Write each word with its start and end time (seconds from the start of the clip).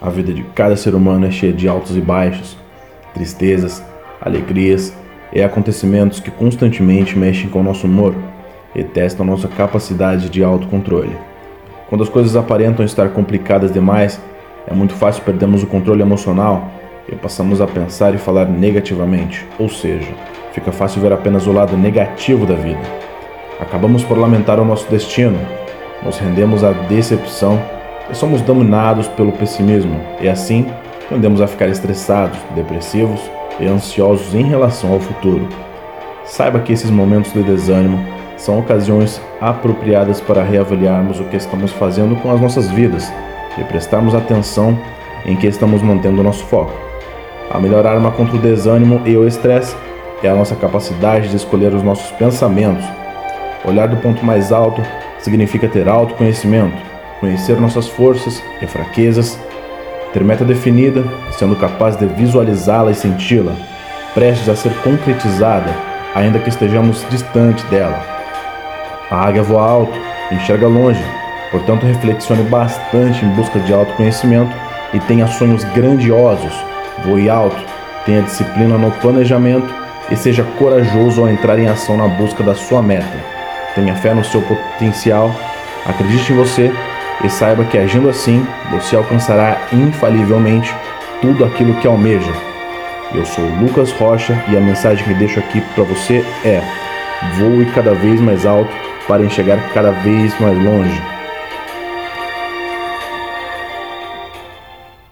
A 0.00 0.10
vida 0.10 0.32
de 0.32 0.42
cada 0.54 0.76
ser 0.76 0.94
humano 0.94 1.26
é 1.26 1.30
cheia 1.30 1.52
de 1.52 1.66
altos 1.66 1.96
e 1.96 2.00
baixos, 2.00 2.56
tristezas, 3.14 3.82
alegrias 4.20 4.94
e 5.32 5.42
acontecimentos 5.42 6.20
que 6.20 6.30
constantemente 6.30 7.18
mexem 7.18 7.48
com 7.48 7.60
o 7.60 7.62
nosso 7.62 7.86
humor 7.86 8.14
e 8.74 8.84
testam 8.84 9.24
nossa 9.24 9.48
capacidade 9.48 10.28
de 10.28 10.44
autocontrole. 10.44 11.16
Quando 11.88 12.02
as 12.02 12.10
coisas 12.10 12.36
aparentam 12.36 12.84
estar 12.84 13.08
complicadas 13.10 13.72
demais, 13.72 14.20
é 14.66 14.74
muito 14.74 14.92
fácil 14.92 15.22
perdermos 15.22 15.62
o 15.62 15.66
controle 15.66 16.02
emocional 16.02 16.68
e 17.08 17.16
passamos 17.16 17.60
a 17.60 17.66
pensar 17.66 18.14
e 18.14 18.18
falar 18.18 18.46
negativamente, 18.46 19.46
ou 19.58 19.68
seja, 19.68 20.12
fica 20.52 20.72
fácil 20.72 21.00
ver 21.00 21.12
apenas 21.12 21.46
o 21.46 21.52
lado 21.52 21.76
negativo 21.76 22.44
da 22.44 22.54
vida. 22.54 22.82
Acabamos 23.58 24.04
por 24.04 24.18
lamentar 24.18 24.60
o 24.60 24.64
nosso 24.64 24.90
destino, 24.90 25.38
nos 26.02 26.18
rendemos 26.18 26.62
à 26.62 26.72
decepção 26.72 27.75
e 28.10 28.14
somos 28.14 28.40
dominados 28.42 29.08
pelo 29.08 29.32
pessimismo, 29.32 30.00
e 30.20 30.28
assim 30.28 30.66
tendemos 31.08 31.40
a 31.40 31.46
ficar 31.46 31.68
estressados, 31.68 32.38
depressivos 32.54 33.20
e 33.60 33.66
ansiosos 33.66 34.34
em 34.34 34.44
relação 34.44 34.92
ao 34.92 35.00
futuro. 35.00 35.48
Saiba 36.24 36.60
que 36.60 36.72
esses 36.72 36.90
momentos 36.90 37.32
de 37.32 37.42
desânimo 37.42 37.98
são 38.36 38.58
ocasiões 38.58 39.20
apropriadas 39.40 40.20
para 40.20 40.42
reavaliarmos 40.42 41.20
o 41.20 41.24
que 41.24 41.36
estamos 41.36 41.72
fazendo 41.72 42.16
com 42.16 42.30
as 42.30 42.40
nossas 42.40 42.68
vidas 42.68 43.10
e 43.56 43.64
prestarmos 43.64 44.14
atenção 44.14 44.78
em 45.24 45.36
que 45.36 45.46
estamos 45.46 45.82
mantendo 45.82 46.22
nosso 46.22 46.44
foco. 46.44 46.72
A 47.50 47.58
melhor 47.58 47.86
arma 47.86 48.10
contra 48.10 48.36
o 48.36 48.40
desânimo 48.40 49.00
e 49.06 49.16
o 49.16 49.26
estresse 49.26 49.76
é 50.22 50.28
a 50.28 50.34
nossa 50.34 50.56
capacidade 50.56 51.28
de 51.28 51.36
escolher 51.36 51.72
os 51.72 51.82
nossos 51.82 52.10
pensamentos. 52.12 52.84
Olhar 53.64 53.88
do 53.88 53.96
ponto 53.96 54.24
mais 54.24 54.52
alto 54.52 54.82
significa 55.18 55.68
ter 55.68 55.88
autoconhecimento, 55.88 56.76
conhecer 57.20 57.60
nossas 57.60 57.88
forças 57.88 58.42
e 58.60 58.66
fraquezas, 58.66 59.38
ter 60.12 60.22
meta 60.24 60.44
definida, 60.44 61.04
sendo 61.32 61.56
capaz 61.56 61.96
de 61.96 62.06
visualizá-la 62.06 62.90
e 62.90 62.94
senti-la, 62.94 63.52
prestes 64.14 64.48
a 64.48 64.56
ser 64.56 64.72
concretizada, 64.82 65.70
ainda 66.14 66.38
que 66.38 66.48
estejamos 66.48 67.04
distante 67.10 67.64
dela. 67.66 68.00
A 69.10 69.26
águia 69.26 69.42
voa 69.42 69.62
alto, 69.62 69.92
enxerga 70.32 70.66
longe, 70.66 71.04
portanto 71.50 71.86
reflexione 71.86 72.42
bastante 72.44 73.24
em 73.24 73.28
busca 73.30 73.58
de 73.60 73.72
autoconhecimento 73.72 74.52
e 74.92 75.00
tenha 75.00 75.26
sonhos 75.26 75.62
grandiosos, 75.74 76.52
voe 77.04 77.28
alto, 77.28 77.62
tenha 78.04 78.22
disciplina 78.22 78.78
no 78.78 78.90
planejamento 78.92 79.72
e 80.10 80.16
seja 80.16 80.44
corajoso 80.58 81.20
ao 81.20 81.28
entrar 81.28 81.58
em 81.58 81.68
ação 81.68 81.96
na 81.96 82.08
busca 82.08 82.42
da 82.42 82.54
sua 82.54 82.80
meta. 82.80 83.36
Tenha 83.74 83.94
fé 83.96 84.14
no 84.14 84.24
seu 84.24 84.40
potencial, 84.42 85.30
acredite 85.84 86.32
em 86.32 86.36
você 86.36 86.72
e 87.24 87.28
saiba 87.28 87.64
que 87.64 87.78
agindo 87.78 88.08
assim, 88.08 88.46
você 88.70 88.96
alcançará 88.96 89.58
infalivelmente 89.72 90.74
tudo 91.20 91.44
aquilo 91.44 91.74
que 91.74 91.86
almeja. 91.86 92.32
Eu 93.14 93.24
sou 93.24 93.44
Lucas 93.60 93.92
Rocha 93.92 94.36
e 94.48 94.56
a 94.56 94.60
mensagem 94.60 95.04
que 95.04 95.14
deixo 95.14 95.38
aqui 95.38 95.60
para 95.74 95.84
você 95.84 96.24
é: 96.44 96.60
voe 97.38 97.64
cada 97.66 97.94
vez 97.94 98.20
mais 98.20 98.44
alto 98.44 98.70
para 99.06 99.24
enxergar 99.24 99.58
cada 99.72 99.92
vez 99.92 100.38
mais 100.40 100.58
longe. 100.62 101.15